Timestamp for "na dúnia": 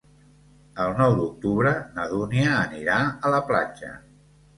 1.97-2.55